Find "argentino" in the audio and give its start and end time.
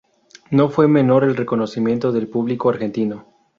2.71-3.27